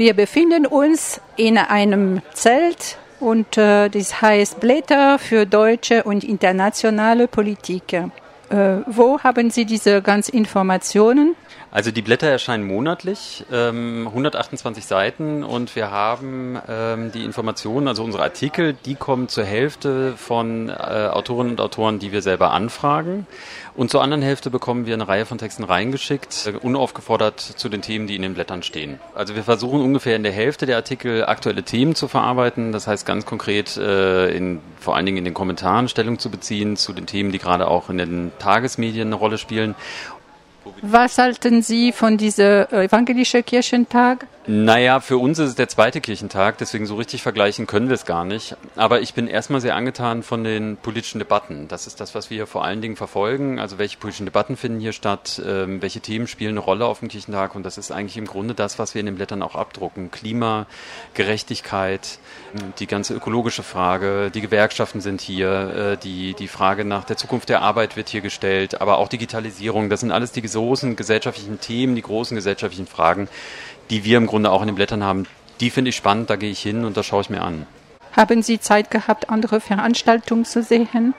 [0.00, 7.28] Wir befinden uns in einem Zelt und äh, das heißt Blätter für deutsche und internationale
[7.28, 8.04] Politik.
[8.50, 11.36] Äh, wo haben Sie diese ganzen Informationen?
[11.72, 18.02] Also die Blätter erscheinen monatlich, ähm, 128 Seiten und wir haben ähm, die Informationen, also
[18.02, 23.28] unsere Artikel, die kommen zur Hälfte von äh, Autorinnen und Autoren, die wir selber anfragen
[23.76, 27.82] und zur anderen Hälfte bekommen wir eine Reihe von Texten reingeschickt, äh, unaufgefordert zu den
[27.82, 28.98] Themen, die in den Blättern stehen.
[29.14, 33.06] Also wir versuchen ungefähr in der Hälfte der Artikel aktuelle Themen zu verarbeiten, das heißt
[33.06, 37.06] ganz konkret äh, in, vor allen Dingen in den Kommentaren Stellung zu beziehen zu den
[37.06, 39.76] Themen, die gerade auch in den Tagesmedien eine Rolle spielen
[40.82, 44.26] was halten Sie von diesem evangelischen Kirchentag?
[44.46, 48.06] Naja, für uns ist es der zweite Kirchentag, deswegen so richtig vergleichen können wir es
[48.06, 48.56] gar nicht.
[48.74, 51.68] Aber ich bin erstmal sehr angetan von den politischen Debatten.
[51.68, 53.60] Das ist das, was wir hier vor allen Dingen verfolgen.
[53.60, 57.08] Also welche politischen Debatten finden hier statt, ähm, welche Themen spielen eine Rolle auf dem
[57.08, 57.54] Kirchentag.
[57.54, 60.10] Und das ist eigentlich im Grunde das, was wir in den Blättern auch abdrucken.
[60.10, 60.66] Klima,
[61.12, 62.18] Gerechtigkeit,
[62.78, 67.50] die ganze ökologische Frage, die Gewerkschaften sind hier, äh, die, die Frage nach der Zukunft
[67.50, 69.90] der Arbeit wird hier gestellt, aber auch Digitalisierung.
[69.90, 73.28] Das sind alles die großen gesellschaftlichen Themen, die großen gesellschaftlichen Fragen,
[73.90, 75.26] die wir im Grunde auch in den Blättern haben,
[75.60, 77.66] die finde ich spannend, da gehe ich hin und das schaue ich mir an.
[78.16, 81.14] Haben Sie Zeit gehabt, andere Veranstaltungen zu sehen?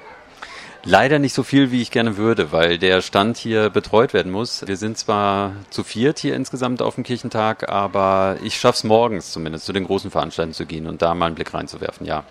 [0.84, 4.66] Leider nicht so viel, wie ich gerne würde, weil der Stand hier betreut werden muss.
[4.66, 9.32] Wir sind zwar zu viert hier insgesamt auf dem Kirchentag, aber ich schaffe es morgens
[9.32, 12.24] zumindest zu den großen Veranstaltungen zu gehen und da mal einen Blick reinzuwerfen, ja.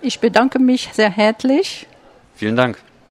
[0.00, 1.86] Ich bedanke mich sehr herzlich.
[2.34, 2.78] Vielen Dank.